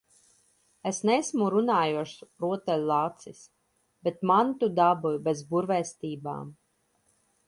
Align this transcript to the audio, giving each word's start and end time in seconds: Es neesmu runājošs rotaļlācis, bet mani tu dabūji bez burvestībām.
Es 0.91 0.99
neesmu 1.09 1.49
runājošs 1.55 2.23
rotaļlācis, 2.45 3.43
bet 4.07 4.25
mani 4.31 4.57
tu 4.63 4.71
dabūji 4.81 5.21
bez 5.29 5.45
burvestībām. 5.53 6.53